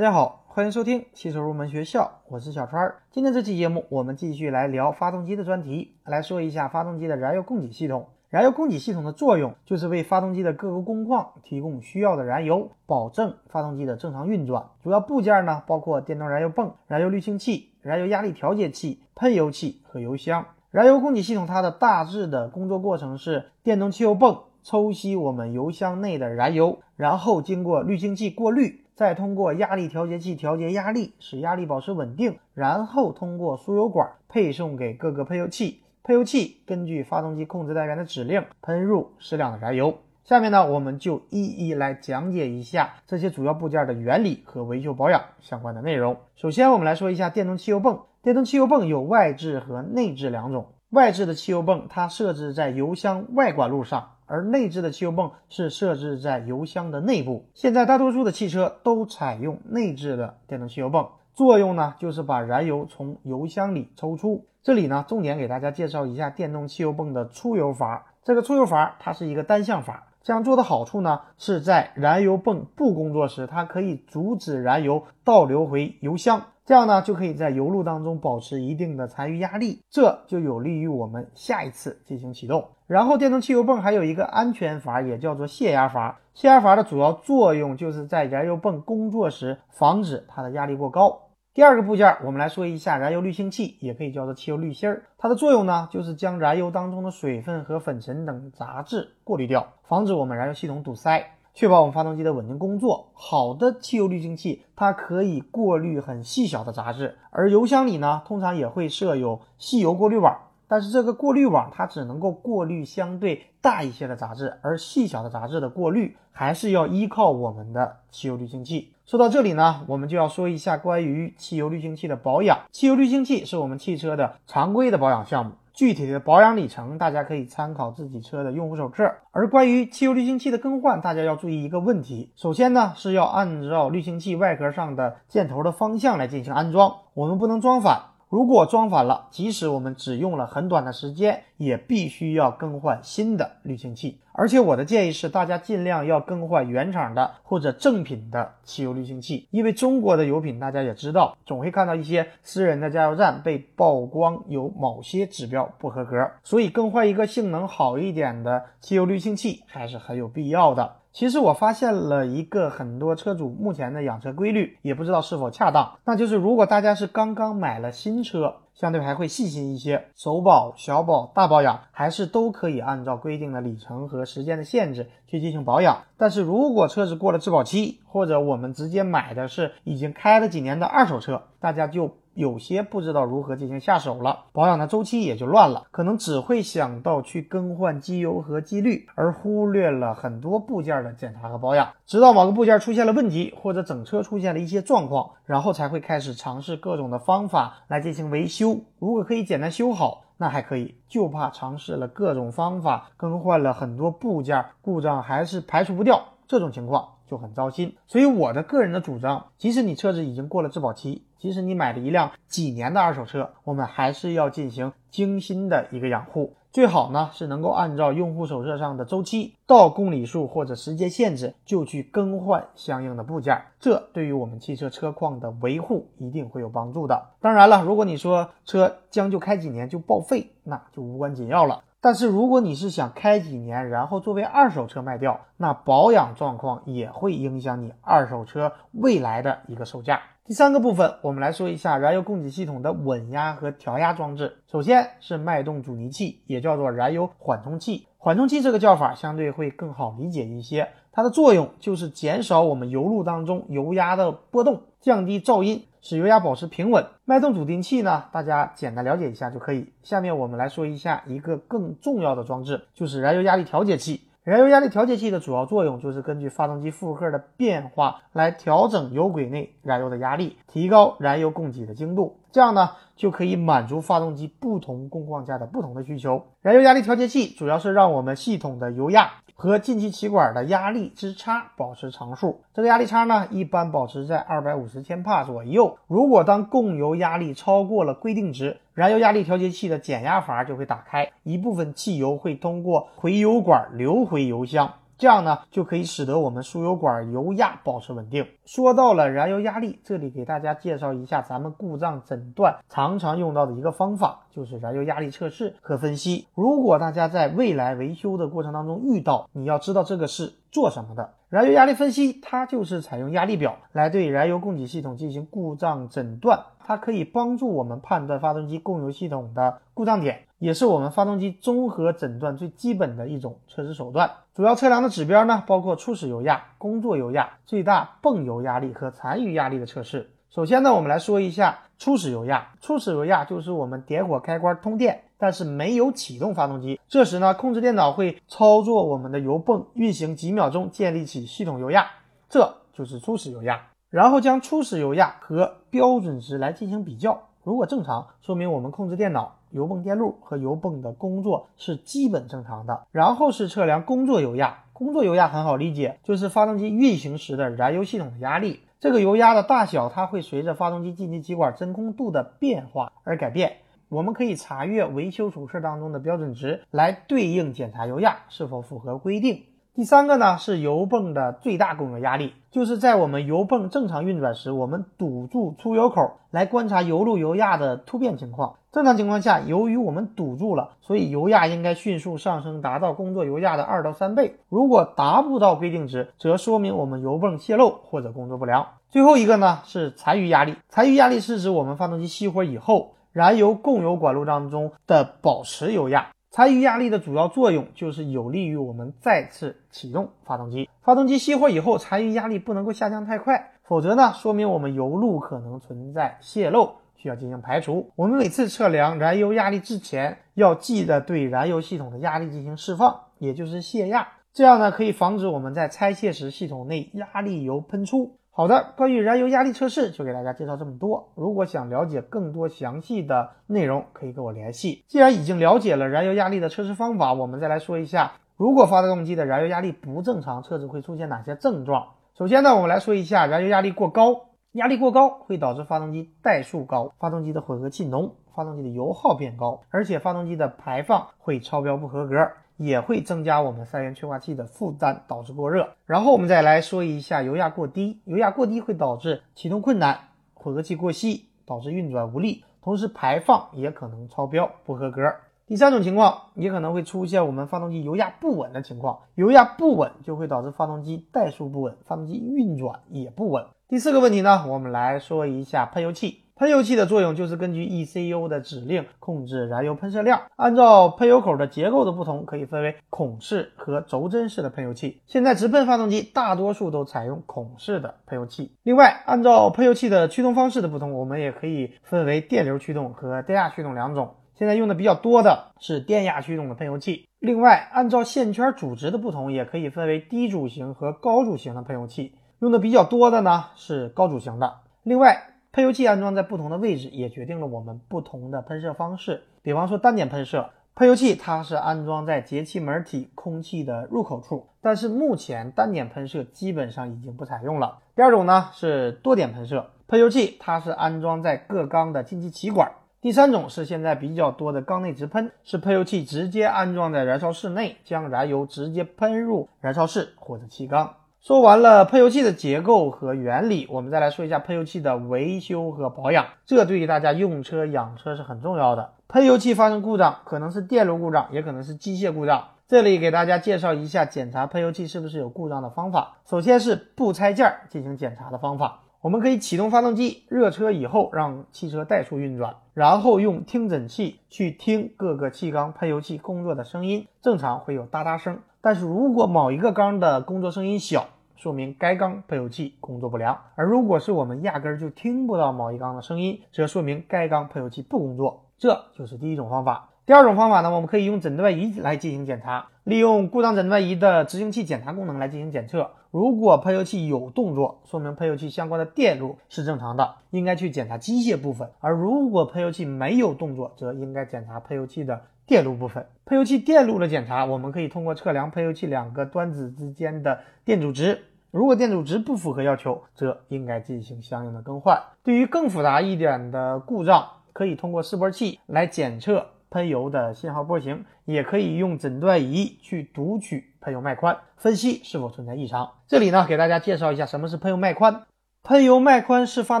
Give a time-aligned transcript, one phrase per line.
[0.00, 2.90] 大家好，欢迎收听汽车入门学校，我是小川。
[3.10, 8.06] 今天这期节目，我们继续来聊发动机的专题，来说一下发动机的燃油供给系统。
[8.30, 14.64] 燃油供给系统的作用就是为发动机的各个工况提供需要的燃油，保证发动机的正常运转。
[14.82, 20.46] 主要部件呢，包括电动燃油泵、燃油滤清器、燃油压力调节器、喷油器和油箱。
[20.70, 35.80] 燃油供给系统它的大致的工作过程是：电动汽油泵抽吸我们油箱内的燃油，然后经过滤清器过滤，再通过压力调节器调节压力，使压力保持稳定，然后通过输油管配送给各个喷油器。
[36.02, 39.96] 喷油器根据发动机控制单元的指令喷入适量的燃油。
[40.24, 46.18] 下面呢，我们就一一来讲解一下这些主要部件的原理和维修保养相关的内容。
[46.36, 48.00] 首先，我们来说一下电动汽油泵。
[48.22, 50.66] 电动汽油泵有外置和内置两种。
[50.90, 57.46] 外置的汽油泵它设置在油箱外管路上，而内置的汽油泵是设置在油箱的内部。
[57.52, 61.08] 现在大多数的汽车都采用内置的电动汽油泵。
[61.34, 64.46] 作用呢，就是把燃油从油箱里抽出。
[64.62, 68.06] 这里呢，重点给大家介绍一下电动汽油泵的出油阀。
[68.22, 82.68] 这个出油阀它是一个单向阀，这样做的好处呢，是在燃油泵不工作时，它可以阻止燃油倒流回油箱，这样呢，就可以在油路当中保持一定的残余压力，这就有利于我们下一次进行启动。
[82.90, 86.18] 然后，电动汽油泵还有一个安全阀，也叫做泄压阀。
[86.34, 91.16] 泄压阀的主要作用就是在燃油泵工作时，防止它的压力过高。
[91.54, 95.04] 第二个部件，我们来说一下燃油滤清器，也可以叫做汽油滤芯儿。
[95.18, 101.24] 它的作用呢，就是将燃油当中的水分和粉尘等杂质过滤掉，防止我们燃油系统堵塞，
[101.54, 103.12] 确保我们发动机的稳定工作。
[103.14, 110.36] 好的汽油滤清器，它可以过滤很细小的杂质，而油箱里呢，通常也会设有细油过滤网。
[110.70, 118.92] 但是这个过滤网它只能够过滤相对大一些的杂质，而细小的杂质的过滤还是要依靠我们的汽油滤清器。
[119.04, 122.56] 说到这里呢，我们就要说一下关于汽油滤清器的保养。
[122.70, 129.12] 汽油滤清器是我们汽车的常规的保养项目，具体的保养里程大家可以参考自己车的用户手册。
[129.32, 138.09] 而关于汽油滤清器的更换，大家要注意一个问题，首先呢是要按照滤清器外壳上的箭头的方向来进行安装，我们不能装反。
[138.30, 144.20] 如果装反了，即使我们只用了很短的时间，也必须要更换新的滤清器。
[144.30, 160.99] 而且我的建议是，大家尽量要更换原厂的或者正品的汽油滤清器，因为中国的油品大家也知道，总会看到一些私人的加油站被曝光有某些指标不合格，所以更换一个性能好一点的汽油滤清器还是很有必要的。
[161.12, 165.98] 其实我发现了一个很多车主目前的养车规律，也不知道是否恰当。
[166.04, 176.02] 那就是如果大家是刚刚买了新车，相对还会细心一些，首保、小保、大保养还是都可以按照规定的里程和时间的限制去进行保养。
[176.16, 182.12] 但是如果车子过了质保期，或者我们直接买的是已经开了几年的二手车，大家就。
[182.34, 191.88] 有些不知道如何进行下手了，保养的周期也就乱了，可能只会想到去更换机油和机滤，而忽略了很多部件的检查和保养。
[192.06, 198.78] 直到某个部件出现了问题，或者整车出现了一些状况，然后才会开始尝试各种的方法来进行维修。
[198.98, 207.06] 如果可以简单修好，那还可以；就怕尝试了各种方法，更换了很多部件，故障还是排除不掉，这种情况。
[207.30, 227.28] 就很糟心，所以我的个人的主张，即使你车子已经过了质保期，即使你买了一辆几年的二手车，我们还是要进行精心的一个养护，最好呢是能够按照用户手册上的周期，到公里数或者时间限制就去更换相应的部件，这对于我们汽车车况的维护一定会有帮助的。
[227.40, 231.84] 当然了，如果你说车将就开几年就报废，那就无关紧要了。
[232.02, 240.20] 但是如果你是想开几年，然后作为二手车卖掉，那保养状况也会影响你二手车未来的一个售价。
[240.46, 244.56] 第三个部分，我们来说一下燃油供给系统的稳压和调压装置。
[244.66, 248.06] 首先是脉动阻尼器，也叫做燃油缓冲器。
[248.16, 255.84] 缓冲器这个叫法相对会更好理解一些，它的作用就是减少我们油路当中油压的波动，降低噪音。
[256.02, 259.92] 使油压保持平稳，脉动阻定器呢，大家简单了解一下就可以。
[260.02, 264.22] 下面我们来说一下一个更重要的装置，就是燃油压力调节器。
[264.42, 276.42] 燃油压力调节器的主要作用就是根据发动机负荷的变化来调整油轨内燃油的压力，提高燃油供给的精度，这样呢就可以满足发动机不同工况下的不同的需求。
[276.62, 279.30] 燃油压力调节器主要是让我们系统的油压。
[279.54, 285.98] 和进气气管的压力之差保持常数，这个压力差呢，一般保持在二百五十千帕左右。
[286.06, 294.92] 如果当供油压力超过了规定值，燃油压力调节器的减压阀就会打开，一部分汽油会通过回油管流回油箱。
[295.16, 298.46] 这样呢就可以使得我们输油管油压保持稳定。
[298.66, 306.46] 说到了燃油压力，这里给大家介绍一下咱们故障诊断常常用到的一个方法，就是燃油压力测试和分析。
[306.54, 311.30] 如果大家在未来维修的过程当中遇到，你要知道这个是做什么的。
[311.48, 324.28] 燃油压力分析，它就是采用压力表来对燃油供给系统进行故障诊断，它可以帮助我们判断发动机供油系统的故障点，也是我们发动机综合诊断最基本的一种测试手段。
[324.56, 330.32] 主要测量的指标呢，包括初始油压、工作油压、最大泵油压力和残余压力的测试。
[330.50, 332.72] 首先呢，我们来说一下初始油压。
[332.80, 335.22] 初始油压就是我们点火开关通电。
[335.38, 342.04] 但是没有启动发动机，这时呢，控制电脑会操作我们的油泵运行几秒钟，建立起系统油压，
[342.48, 343.80] 这就是初始油压。
[344.10, 353.06] 然后将初始油压和标准值来进行比较，如果正常，说明我们控制电脑油泵电路和油泵的工作是基本正常的。
[353.12, 358.80] 然后是测量工作油压，工作油压很好理解，就是发动机运行时的燃油系统的压力。
[358.98, 363.76] 这个油压的大小，它会随着发动机进气气管真空度的变化而改变。
[364.08, 369.62] 我们可以查阅维修手册当中的标准值，来对应检查油压是否符合规定。
[370.00, 378.76] 第三个呢是油泵的最大供油压力，就是在我们油泵正常运转时，我们堵住出油口来观察油路油压的突变情况。
[378.92, 384.56] 正常情况下，由于我们堵住了，所以油压应该迅速上升，达到工作油压的二到三倍。
[384.70, 388.86] 如果达不到规定值，则说明我们油泵泄漏或者工作不良。
[389.10, 393.16] 最后一个呢是残余压力，残余压力是指我们发动机熄火以后。
[393.32, 400.90] 燃油供油管路当中的保持油压，残余压力的主要作用就是有利于我们再次启动发动机。
[401.00, 408.10] 发动机熄火以后，残余压力不能够下降太快，否则呢，说明我们油路可能存在泄漏，需要进行排除。
[408.16, 418.39] 我们每次测量燃油压力之前，要记得对燃油系统的压力进行释放，也就是泄压，这样呢可以防止我们在拆卸时系统内压力油喷出。
[418.60, 421.32] 好的，关于燃油压力测试就给大家介绍这么多。
[421.34, 425.02] 如果想了解更多详细的内容，可以跟我联系。
[425.08, 432.08] 既然已经了解了燃油压力的测试方法，我们再来说一下，如果发动机的燃油压力不正常，车子会出现哪些症状？
[432.36, 434.42] 首先呢，我们来说一下燃油压力过高。
[434.72, 442.34] 压力过高会导致发动机怠速高，发动机的混合气浓，发动机的油耗变高，而且发动机的排放会超标不合格。
[442.82, 445.86] 也会增加我们三元催化器的负担，导致过热。
[446.06, 450.18] 然后我们再来说一下油压过低，油压过低会导致启动困难，
[450.54, 455.22] 混合气过稀，导致运转无力，同时排放也可能超标不合格。
[455.66, 463.66] 第三种情况也可能会出现我们发动机油压不稳的情况，油压不稳就会导致发动机怠速不稳，发动机运转也不稳。
[463.88, 466.44] 第四个问题呢，我们来说一下喷油器。
[466.60, 470.42] 喷油器的作用就是根据 ECU 的指令控制燃油喷射量。
[470.56, 475.22] 按照喷油口的结构的不同，可以分为孔式和轴针式的喷油器。
[475.26, 478.72] 现在直喷发动机大多数都采用孔式的喷油器。
[478.82, 484.34] 另外，按照喷油器的驱动方式的不同，我们也可以分为电流驱动和电压驱动两种。
[484.54, 487.26] 现在用的比较多的是电压驱动的喷油器。
[487.38, 492.34] 另外，按照线圈阻值的不同，也可以分为低阻型和高阻型的喷油器。
[492.58, 494.74] 用的比较多的呢是高阻型的。
[495.02, 499.44] 另外，喷油器安装在不同的位置，也决定了我们不同的喷射方式。
[499.62, 507.98] 比方说单点喷射，喷油器它是安装在节气门体空气的入口处，但是目前单点喷射基本上已经不采用了。
[508.16, 512.90] 第二种呢是多点喷射，喷油器它是安装在各缸的进气气管。
[513.20, 521.14] 第三种是现在比较多的缸内直喷，是喷油器直接安装在燃烧室内，将燃油直接喷入燃烧室或者气缸。
[521.42, 526.44] 说完了喷油器的结构和原理，我们再来说一下喷油器的维修和保养。
[526.66, 529.14] 这对于大家用车养车是很重要的。
[529.26, 532.68] 喷油器发生故障，可能是电路故障，也可能是机械故障。
[532.86, 536.36] 这里给大家介绍一下检查喷油器是不是有故障的方法。
[536.46, 539.00] 首先是不拆件进行检查的方法。
[539.22, 548.60] 我们可以启动发动机，热车以后让汽车怠速运转，然后用听诊器去听各个气缸喷油器工作的声音，正常会有哒哒声。
[548.80, 558.64] 但是如果某一个缸的工作声音小，说明该缸喷油器工作不良；而如果是我们压根儿就听不到某一缸的声音，则说明该缸喷油器不工作。
[558.78, 560.08] 这就是第一种方法。
[560.30, 566.08] 第二种方法呢，我们可以用诊断仪来进行检查，利用故障诊断仪的执行器检查功能来进行检测。
[566.30, 576.24] 如果喷油器有动作，说明喷油器相关的电路是正常的，应该去检查机械部分；而如果喷油器没有动作，则应该检查喷油器的电路部分。
[576.44, 581.42] 喷油器电路的检查，我们可以通过测量喷油器两个端子之间的电阻值。
[581.72, 585.20] 如果电阻值不符合要求，则应该进行相应的更换。
[585.42, 596.12] 对于更复杂一点的故障，可以通过示波器来检测喷油的信号波形，也可以用诊断仪去读取喷油脉宽，分析是否存在异常。
[596.28, 598.46] 这里呢，给大家介绍一下什么是喷油脉宽。
[598.82, 600.00] 喷油脉宽是发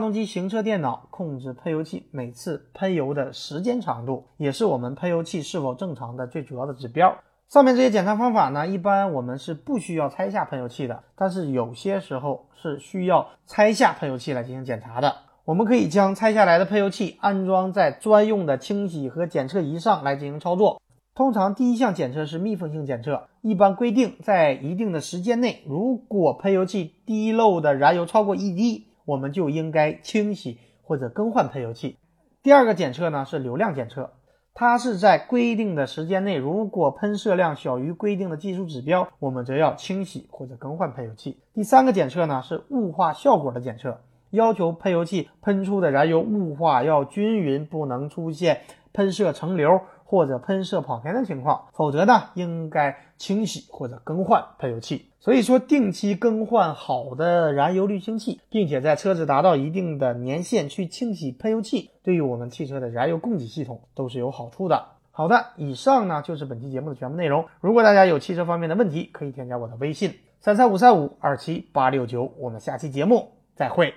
[0.00, 7.18] 动机行车电脑控制喷油器每次喷油的时间长度，也是我们喷油器是否正常的最主要的指标。
[7.48, 15.14] 上面这些检查方法呢，一般我们是不需要拆下喷油器的，但是有些时候是需要拆下喷油器来进行检查的。
[15.50, 20.80] 我们可以将拆下来的喷油器安装在专用的清洗和检测仪上来进行操作。
[21.12, 31.96] 通常第一项检测是密封性检测，一般规定在一定的时间内，如果喷油器滴漏的燃油超过一滴，我们就应该清洗或者更换喷油器。
[32.44, 34.12] 第二个检测呢是流量检测，
[34.54, 41.40] 它是在规定的时间内，如果喷射量小于规定的技术指标，我们则要清洗或者更换喷油器。
[41.52, 43.98] 第三个检测呢是雾化效果的检测，
[44.30, 49.80] 要求喷油器喷出的燃油雾化要均匀，不能出现喷射成流。
[50.02, 55.06] 或者喷射跑偏的情况，否则呢，应该清洗或者更换喷油器。
[55.20, 64.84] 所以说，定期更换好的燃油滤清器，并且在车子达到一定的年限去清洗喷油器，对于我们汽车的燃油供给系统都是有好处的。
[65.12, 67.44] 好的，以上呢就是本期节目的全部内容。
[67.60, 72.32] 如果大家有汽车方面的问题，可以添加我的微信三三五三五二七八六九。
[72.36, 73.94] 我们下期节目再会。